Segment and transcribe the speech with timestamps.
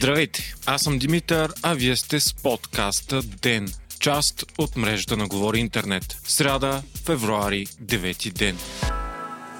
[0.00, 5.58] Здравейте, аз съм Димитър, а вие сте с подкаста ДЕН, част от мрежата на Говори
[5.58, 6.20] Интернет.
[6.24, 8.58] Сряда, февруари, 9 ден.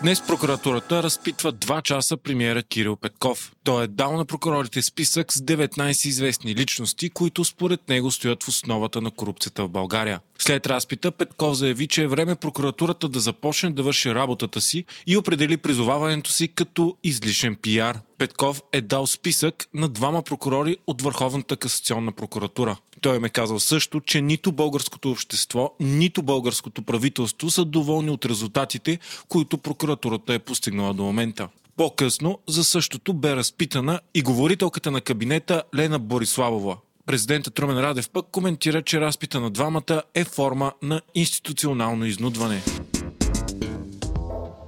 [0.02, 3.52] Днес прокуратурата разпитва 2 часа премиера Кирил Петков.
[3.64, 8.48] Той е дал на прокурорите списък с 19 известни личности, които според него стоят в
[8.48, 10.20] основата на корупцията в България.
[10.42, 15.16] След разпита Петков заяви, че е време прокуратурата да започне да върши работата си и
[15.16, 18.00] определи призоваването си като излишен пиар.
[18.18, 22.76] Петков е дал списък на двама прокурори от Върховната касационна прокуратура.
[23.00, 28.98] Той ме казал също, че нито българското общество, нито българското правителство са доволни от резултатите,
[29.28, 31.48] които прокуратурата е постигнала до момента.
[31.76, 36.76] По-късно за същото бе разпитана и говорителката на кабинета Лена Бориславова.
[37.10, 42.62] Президентът Трумен Радев пък коментира, че разпита на двамата е форма на институционално изнудване.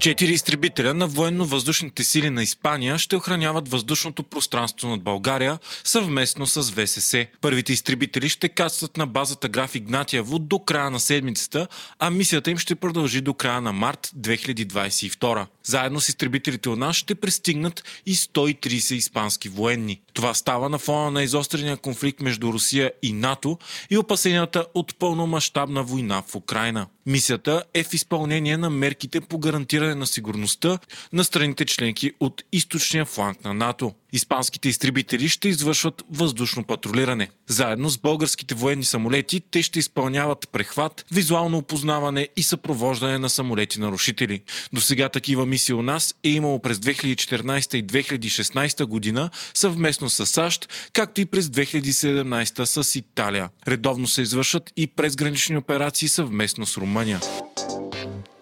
[0.02, 6.72] Четири изтребителя на военно-въздушните сили на Испания ще охраняват въздушното пространство над България съвместно с
[6.72, 7.26] ВСС.
[7.40, 12.58] Първите изтребители ще кацат на базата Граф Игнатиево до края на седмицата, а мисията им
[12.58, 15.46] ще продължи до края на март 2022.
[15.64, 20.00] Заедно с изтребителите от нас ще пристигнат и 130 испански военни.
[20.12, 23.58] Това става на фона на изострения конфликт между Русия и НАТО
[23.90, 26.86] и опасенията от пълномащабна война в Украина.
[27.06, 30.78] Мисията е в изпълнение на мерките по гарантиране на сигурността
[31.12, 33.94] на страните членки от източния фланг на НАТО.
[34.12, 37.28] Испанските изтребители ще извършват въздушно патрулиране.
[37.46, 43.80] Заедно с българските военни самолети те ще изпълняват прехват, визуално опознаване и съпровождане на самолети
[43.80, 44.40] нарушители.
[44.72, 50.26] До сега такива мисии у нас е имало през 2014 и 2016 година съвместно с
[50.26, 53.48] САЩ, както и през 2017 с Италия.
[53.68, 57.20] Редовно се извършват и презгранични операции съвместно с Румъния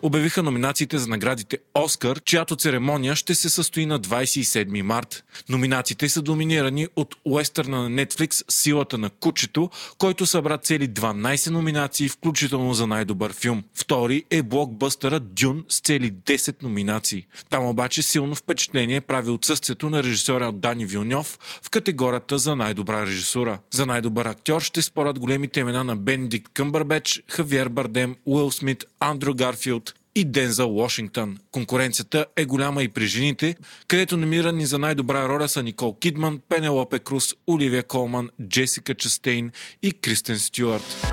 [0.02, 5.24] обявиха номинациите за наградите Оскар, чиято церемония ще се състои на 27 март.
[5.48, 12.08] Номинациите са доминирани от уестърна на Netflix Силата на кучето, който събра цели 12 номинации,
[12.08, 13.62] включително за най-добър филм.
[13.74, 17.26] Втори е блокбъстъра Дюн с цели 10 номинации.
[17.50, 23.58] Там обаче силно впечатление прави отсъствието на режисьора Дани Вилньов в категорията за най-добра режисура.
[23.70, 29.34] За най-добър актьор ще спорят големите имена на Бенедикт Къмбърбеч, Хавиер Бардем, Уил Смит, Андрю
[29.34, 31.38] Гарфилд, и Дензел Вашингтон.
[31.52, 33.56] Конкуренцията е голяма и при жените,
[33.88, 39.50] където намирани за най-добра роля са Никол Кидман, Пенелопе Круз, Оливия Колман, Джесика Частейн
[39.82, 41.12] и Кристен Стюарт.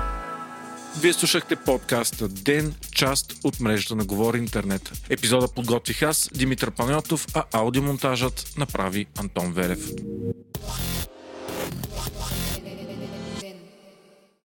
[1.00, 4.92] Вие слушахте подкаста Ден, част от мрежата на Говори Интернет.
[5.10, 9.90] Епизода подготвих аз, Димитър Панелтов, а аудиомонтажът направи Антон Велев.